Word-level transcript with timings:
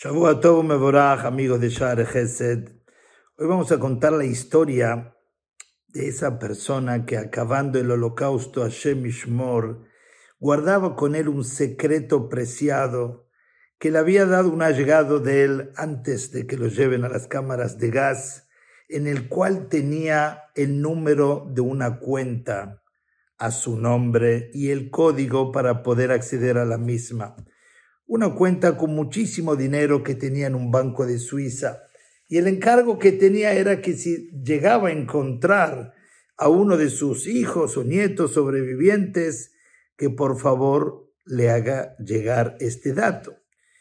Shavua 0.00 0.38
Tov 0.38 0.62
Mevorach, 0.62 1.24
amigos 1.24 1.60
de 1.60 1.70
Shar 1.70 2.06
Gesed. 2.06 2.68
Hoy 3.36 3.48
vamos 3.48 3.72
a 3.72 3.80
contar 3.80 4.12
la 4.12 4.24
historia 4.24 5.16
de 5.88 6.06
esa 6.06 6.38
persona 6.38 7.04
que 7.04 7.16
acabando 7.16 7.80
el 7.80 7.90
holocausto 7.90 8.62
Hashem 8.62 9.06
Ishmor, 9.06 9.88
guardaba 10.38 10.94
con 10.94 11.16
él 11.16 11.28
un 11.28 11.42
secreto 11.42 12.28
preciado 12.28 13.28
que 13.80 13.90
le 13.90 13.98
había 13.98 14.24
dado 14.24 14.50
un 14.50 14.62
allegado 14.62 15.18
de 15.18 15.42
él 15.42 15.72
antes 15.74 16.30
de 16.30 16.46
que 16.46 16.56
lo 16.56 16.68
lleven 16.68 17.02
a 17.02 17.08
las 17.08 17.26
cámaras 17.26 17.78
de 17.78 17.90
gas, 17.90 18.46
en 18.88 19.08
el 19.08 19.28
cual 19.28 19.66
tenía 19.66 20.44
el 20.54 20.80
número 20.80 21.44
de 21.50 21.60
una 21.60 21.98
cuenta 21.98 22.84
a 23.36 23.50
su 23.50 23.76
nombre 23.76 24.48
y 24.54 24.70
el 24.70 24.90
código 24.90 25.50
para 25.50 25.82
poder 25.82 26.12
acceder 26.12 26.56
a 26.56 26.64
la 26.64 26.78
misma. 26.78 27.34
Una 28.08 28.34
cuenta 28.34 28.78
con 28.78 28.94
muchísimo 28.94 29.54
dinero 29.54 30.02
que 30.02 30.14
tenía 30.14 30.46
en 30.46 30.54
un 30.54 30.70
banco 30.70 31.04
de 31.04 31.18
Suiza. 31.18 31.82
Y 32.26 32.38
el 32.38 32.46
encargo 32.46 32.98
que 32.98 33.12
tenía 33.12 33.52
era 33.52 33.82
que 33.82 33.98
si 33.98 34.30
llegaba 34.30 34.88
a 34.88 34.92
encontrar 34.92 35.92
a 36.38 36.48
uno 36.48 36.78
de 36.78 36.88
sus 36.88 37.26
hijos 37.26 37.76
o 37.76 37.84
nietos 37.84 38.32
sobrevivientes, 38.32 39.52
que 39.98 40.08
por 40.08 40.40
favor 40.40 41.12
le 41.26 41.50
haga 41.50 41.96
llegar 41.98 42.56
este 42.60 42.94
dato. 42.94 43.36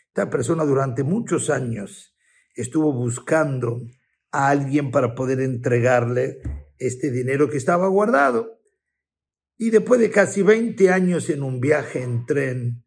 Esta 0.08 0.30
persona 0.30 0.66
durante 0.66 1.04
muchos 1.04 1.50
años 1.50 2.14
estuvo 2.54 2.92
buscando 2.92 3.80
a 4.34 4.50
alguien 4.50 4.92
para 4.92 5.16
poder 5.16 5.40
entregarle 5.40 6.42
este 6.80 7.12
dinero 7.12 7.50
que 7.50 7.58
estaba 7.58 7.88
guardado. 7.88 8.60
Y 9.58 9.70
después 9.70 10.02
de 10.02 10.12
casi 10.12 10.42
20 10.42 10.90
años 10.90 11.30
en 11.30 11.44
un 11.44 11.62
viaje 11.62 12.04
en 12.04 12.26
tren, 12.26 12.84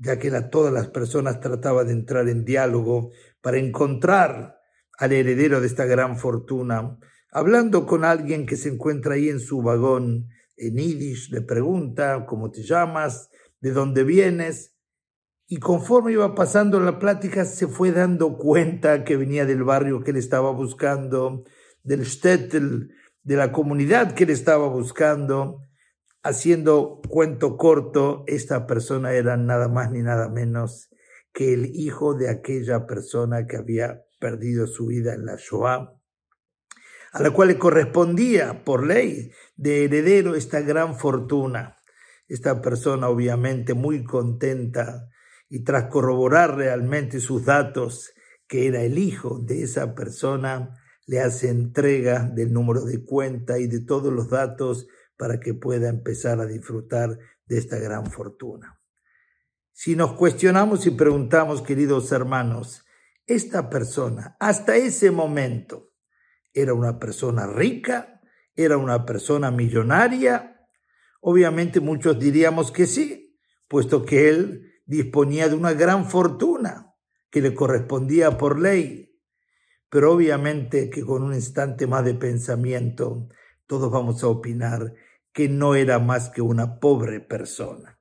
ya 0.00 0.18
que 0.18 0.30
todas 0.50 0.72
las 0.72 0.88
personas 0.88 1.40
trataban 1.40 1.86
de 1.86 1.92
entrar 1.92 2.28
en 2.28 2.44
diálogo 2.44 3.10
para 3.42 3.58
encontrar 3.58 4.56
al 4.98 5.12
heredero 5.12 5.60
de 5.60 5.66
esta 5.66 5.84
gran 5.84 6.16
fortuna, 6.16 6.98
hablando 7.30 7.86
con 7.86 8.04
alguien 8.04 8.46
que 8.46 8.56
se 8.56 8.70
encuentra 8.70 9.14
ahí 9.14 9.28
en 9.28 9.40
su 9.40 9.62
vagón 9.62 10.28
en 10.56 10.76
Yiddish, 10.76 11.30
le 11.30 11.42
pregunta 11.42 12.24
cómo 12.26 12.50
te 12.50 12.62
llamas, 12.62 13.28
de 13.60 13.72
dónde 13.72 14.04
vienes, 14.04 14.74
y 15.46 15.58
conforme 15.58 16.12
iba 16.12 16.34
pasando 16.34 16.80
la 16.80 16.98
plática 16.98 17.44
se 17.44 17.66
fue 17.66 17.92
dando 17.92 18.38
cuenta 18.38 19.04
que 19.04 19.16
venía 19.16 19.44
del 19.44 19.64
barrio 19.64 20.02
que 20.02 20.12
él 20.12 20.16
estaba 20.16 20.50
buscando, 20.50 21.44
del 21.82 22.04
shtetl, 22.04 22.88
de 23.22 23.36
la 23.36 23.52
comunidad 23.52 24.14
que 24.14 24.24
él 24.24 24.30
estaba 24.30 24.68
buscando, 24.68 25.62
Haciendo 26.22 27.00
cuento 27.08 27.56
corto, 27.56 28.24
esta 28.26 28.66
persona 28.66 29.14
era 29.14 29.38
nada 29.38 29.68
más 29.68 29.90
ni 29.90 30.02
nada 30.02 30.28
menos 30.28 30.90
que 31.32 31.54
el 31.54 31.74
hijo 31.74 32.12
de 32.14 32.28
aquella 32.28 32.86
persona 32.86 33.46
que 33.46 33.56
había 33.56 34.04
perdido 34.18 34.66
su 34.66 34.86
vida 34.86 35.14
en 35.14 35.24
la 35.24 35.36
Shoah, 35.36 35.96
a 37.12 37.22
la 37.22 37.30
cual 37.30 37.48
le 37.48 37.58
correspondía 37.58 38.64
por 38.64 38.86
ley 38.86 39.32
de 39.56 39.84
heredero 39.84 40.34
esta 40.34 40.60
gran 40.60 40.98
fortuna. 40.98 41.78
Esta 42.28 42.60
persona 42.60 43.08
obviamente 43.08 43.72
muy 43.72 44.04
contenta 44.04 45.08
y 45.48 45.64
tras 45.64 45.86
corroborar 45.86 46.54
realmente 46.54 47.18
sus 47.20 47.46
datos, 47.46 48.12
que 48.46 48.66
era 48.66 48.82
el 48.82 48.98
hijo 48.98 49.38
de 49.40 49.62
esa 49.62 49.94
persona, 49.94 50.76
le 51.06 51.20
hace 51.20 51.48
entrega 51.48 52.30
del 52.32 52.52
número 52.52 52.84
de 52.84 53.04
cuenta 53.04 53.58
y 53.58 53.66
de 53.66 53.80
todos 53.80 54.12
los 54.12 54.28
datos 54.28 54.86
para 55.20 55.38
que 55.38 55.52
pueda 55.52 55.90
empezar 55.90 56.40
a 56.40 56.46
disfrutar 56.46 57.18
de 57.44 57.58
esta 57.58 57.76
gran 57.78 58.06
fortuna. 58.06 58.80
Si 59.70 59.94
nos 59.94 60.14
cuestionamos 60.14 60.86
y 60.86 60.92
preguntamos, 60.92 61.60
queridos 61.60 62.10
hermanos, 62.10 62.86
esta 63.26 63.68
persona 63.68 64.38
hasta 64.40 64.76
ese 64.76 65.10
momento 65.10 65.92
era 66.54 66.72
una 66.72 66.98
persona 66.98 67.46
rica, 67.46 68.22
era 68.56 68.78
una 68.78 69.04
persona 69.04 69.50
millonaria, 69.50 70.66
obviamente 71.20 71.80
muchos 71.80 72.18
diríamos 72.18 72.72
que 72.72 72.86
sí, 72.86 73.38
puesto 73.68 74.06
que 74.06 74.30
él 74.30 74.72
disponía 74.86 75.50
de 75.50 75.54
una 75.54 75.74
gran 75.74 76.08
fortuna 76.08 76.94
que 77.28 77.42
le 77.42 77.52
correspondía 77.52 78.38
por 78.38 78.58
ley. 78.58 79.20
Pero 79.90 80.12
obviamente 80.14 80.88
que 80.88 81.04
con 81.04 81.22
un 81.22 81.34
instante 81.34 81.86
más 81.86 82.06
de 82.06 82.14
pensamiento 82.14 83.28
todos 83.66 83.90
vamos 83.90 84.24
a 84.24 84.28
opinar 84.28 84.94
que 85.32 85.48
no 85.48 85.74
era 85.74 85.98
más 85.98 86.30
que 86.30 86.42
una 86.42 86.80
pobre 86.80 87.20
persona, 87.20 88.00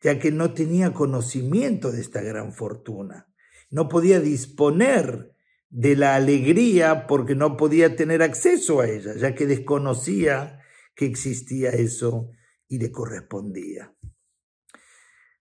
ya 0.00 0.18
que 0.18 0.30
no 0.30 0.54
tenía 0.54 0.92
conocimiento 0.92 1.92
de 1.92 2.00
esta 2.00 2.22
gran 2.22 2.52
fortuna, 2.52 3.28
no 3.70 3.88
podía 3.88 4.20
disponer 4.20 5.34
de 5.68 5.96
la 5.96 6.14
alegría 6.14 7.06
porque 7.06 7.34
no 7.34 7.56
podía 7.56 7.96
tener 7.96 8.22
acceso 8.22 8.80
a 8.80 8.88
ella, 8.88 9.14
ya 9.16 9.34
que 9.34 9.46
desconocía 9.46 10.60
que 10.94 11.06
existía 11.06 11.70
eso 11.70 12.30
y 12.68 12.78
le 12.78 12.92
correspondía. 12.92 13.94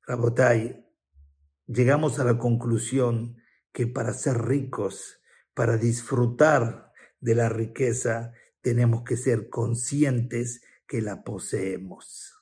Rabotai, 0.05 0.85
llegamos 1.67 2.19
a 2.19 2.23
la 2.23 2.37
conclusión 2.37 3.37
que 3.71 3.87
para 3.87 4.13
ser 4.13 4.39
ricos, 4.39 5.21
para 5.53 5.77
disfrutar 5.77 6.91
de 7.19 7.35
la 7.35 7.49
riqueza, 7.49 8.33
tenemos 8.61 9.03
que 9.03 9.17
ser 9.17 9.49
conscientes 9.49 10.61
que 10.87 11.01
la 11.01 11.23
poseemos. 11.23 12.33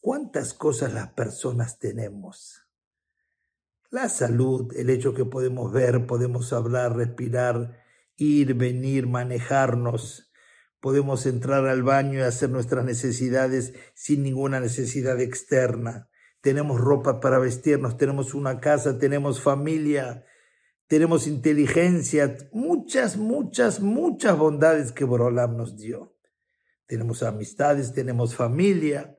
¿Cuántas 0.00 0.54
cosas 0.54 0.92
las 0.92 1.12
personas 1.12 1.78
tenemos? 1.78 2.64
La 3.90 4.08
salud, 4.08 4.72
el 4.76 4.90
hecho 4.90 5.14
que 5.14 5.24
podemos 5.24 5.72
ver, 5.72 6.06
podemos 6.06 6.52
hablar, 6.52 6.96
respirar, 6.96 7.82
ir, 8.16 8.54
venir, 8.54 9.06
manejarnos. 9.06 10.30
Podemos 10.80 11.26
entrar 11.26 11.66
al 11.66 11.82
baño 11.82 12.20
y 12.20 12.22
hacer 12.22 12.50
nuestras 12.50 12.84
necesidades 12.84 13.74
sin 13.94 14.22
ninguna 14.22 14.60
necesidad 14.60 15.20
externa. 15.20 16.08
Tenemos 16.40 16.80
ropa 16.80 17.18
para 17.18 17.38
vestirnos, 17.38 17.96
tenemos 17.96 18.34
una 18.34 18.60
casa, 18.60 18.98
tenemos 18.98 19.40
familia, 19.40 20.24
tenemos 20.86 21.26
inteligencia, 21.26 22.36
muchas, 22.52 23.16
muchas, 23.16 23.80
muchas 23.80 24.38
bondades 24.38 24.92
que 24.92 25.04
Borolam 25.04 25.56
nos 25.56 25.76
dio 25.76 26.17
tenemos 26.88 27.22
amistades, 27.22 27.92
tenemos 27.92 28.34
familia. 28.34 29.16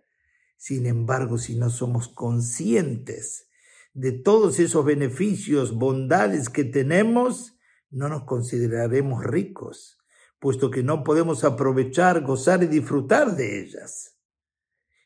Sin 0.58 0.86
embargo, 0.88 1.38
si 1.38 1.56
no 1.56 1.70
somos 1.70 2.10
conscientes 2.10 3.48
de 3.94 4.12
todos 4.12 4.60
esos 4.60 4.84
beneficios, 4.84 5.76
bondades 5.76 6.50
que 6.50 6.66
tenemos, 6.66 7.58
no 7.92 8.10
nos 8.10 8.24
consideraremos 8.24 9.24
ricos, 9.24 10.00
puesto 10.40 10.72
que 10.72 10.84
no 10.84 11.04
podemos 11.04 11.44
aprovechar, 11.44 12.22
gozar 12.22 12.64
y 12.64 12.68
disfrutar 12.68 13.36
de 13.36 13.62
ellas. 13.62 14.18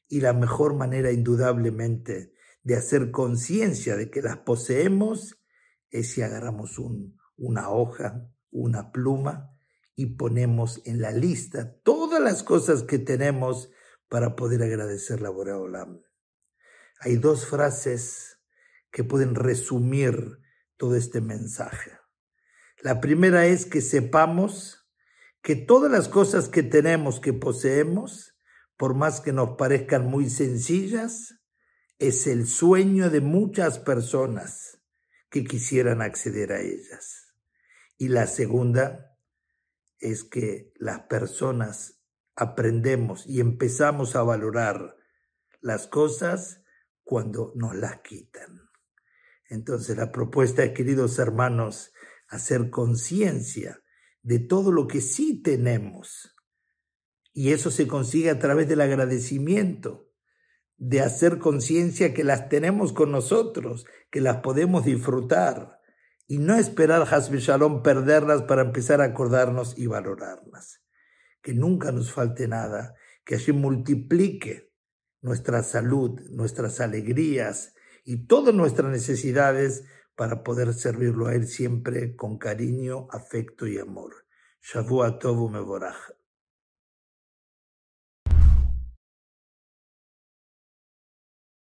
Y 0.08 0.22
la 0.22 0.34
mejor 0.34 0.76
manera, 0.76 1.12
indudablemente, 1.12 2.34
de 2.64 2.76
hacer 2.76 3.12
conciencia 3.12 3.98
de 3.98 4.10
que 4.10 4.22
las 4.22 4.38
poseemos 4.38 5.38
es 5.90 6.12
si 6.12 6.22
agarramos 6.22 6.80
una 7.36 7.70
hoja, 7.70 8.30
una 8.52 8.92
pluma 8.92 9.54
y 9.96 10.08
ponemos 10.08 10.82
en 10.86 11.02
la 11.02 11.12
lista 11.12 11.78
todas 11.84 12.03
las 12.24 12.44
cosas 12.44 12.84
que 12.84 13.00
tenemos 13.00 13.70
para 14.10 14.36
poder 14.36 14.64
agradecer 14.64 15.22
la 15.22 15.30
Boreolam. 15.30 16.02
Hay 17.00 17.18
dos 17.18 17.46
frases 17.46 18.40
que 18.92 19.04
pueden 19.04 19.36
resumir 19.36 20.40
todo 20.78 20.96
este 20.96 21.20
mensaje. 21.22 21.92
La 22.82 23.02
primera 23.02 23.46
es 23.46 23.66
que 23.66 23.82
sepamos 23.82 24.88
que 25.42 25.56
todas 25.56 25.92
las 25.92 26.08
cosas 26.08 26.48
que 26.48 26.64
tenemos, 26.64 27.20
que 27.20 27.34
poseemos, 27.34 28.38
por 28.78 28.94
más 28.94 29.22
que 29.22 29.34
nos 29.34 29.58
parezcan 29.58 30.06
muy 30.06 30.30
sencillas, 30.30 31.40
es 32.00 32.28
el 32.28 32.48
sueño 32.48 33.10
de 33.10 33.22
muchas 33.22 33.80
personas 33.80 34.82
que 35.30 35.44
quisieran 35.44 36.02
acceder 36.02 36.52
a 36.52 36.62
ellas. 36.62 37.34
Y 37.98 38.10
la 38.10 38.28
segunda 38.28 39.18
es 40.00 40.24
que 40.24 40.72
las 40.76 41.02
personas 41.02 42.03
aprendemos 42.36 43.26
y 43.28 43.40
empezamos 43.40 44.16
a 44.16 44.24
valorar 44.24 44.98
las 45.62 45.88
cosas 45.88 46.62
cuando 47.04 47.54
nos 47.56 47.76
las 47.76 48.02
quitan. 48.02 48.70
Entonces 49.50 49.98
la 49.98 50.12
propuesta 50.12 50.64
es, 50.64 50.72
queridos 50.72 51.20
hermanos, 51.20 51.94
hacer 52.28 52.70
conciencia 52.70 53.82
de 54.22 54.40
todo 54.40 54.72
lo 54.72 54.88
que 54.88 55.02
sí 55.02 55.42
tenemos. 55.42 56.36
Y 57.34 57.52
eso 57.52 57.72
se 57.72 57.88
consigue 57.88 58.30
a 58.30 58.40
través 58.40 58.68
del 58.68 58.82
agradecimiento, 58.82 60.10
de 60.78 61.02
hacer 61.02 61.40
conciencia 61.40 62.14
que 62.14 62.24
las 62.24 62.50
tenemos 62.50 62.94
con 62.94 63.12
nosotros, 63.12 63.86
que 64.12 64.22
las 64.22 64.38
podemos 64.38 64.86
disfrutar, 64.86 65.80
y 66.28 66.38
no 66.38 66.56
esperar 66.56 67.02
Hasbe 67.14 67.40
Shalom 67.40 67.84
perderlas 67.84 68.44
para 68.44 68.62
empezar 68.62 69.02
a 69.02 69.06
acordarnos 69.06 69.78
y 69.78 69.88
valorarlas. 69.88 70.83
Que 71.44 71.54
nunca 71.54 71.92
nos 71.92 72.12
falte 72.12 72.48
nada, 72.48 72.96
que 73.24 73.36
así 73.36 73.52
multiplique 73.52 74.72
nuestra 75.22 75.62
salud, 75.62 76.20
nuestras 76.32 76.82
alegrías 76.82 77.76
y 78.04 78.26
todas 78.26 78.56
nuestras 78.56 78.92
necesidades 78.92 79.86
para 80.16 80.44
poder 80.44 80.74
servirlo 80.74 81.28
a 81.28 81.36
Él 81.36 81.46
siempre 81.48 82.16
con 82.16 82.40
cariño, 82.40 83.08
afecto 83.12 83.68
y 83.68 83.78
amor. 83.78 84.26
Shavua 84.62 85.20
Tovu 85.20 85.50
Mevorach. 85.50 86.23